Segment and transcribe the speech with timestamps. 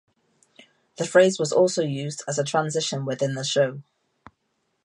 [0.95, 3.83] The phrase was also used as a transition within the show.